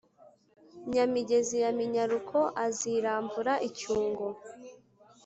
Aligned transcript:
nyamigezi 0.91 1.55
ya 1.63 1.71
minyaruko 1.77 2.37
aziramvura 2.65 3.53
i 3.67 3.69
cyungo 3.77 4.25